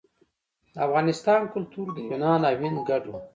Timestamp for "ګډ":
2.89-3.03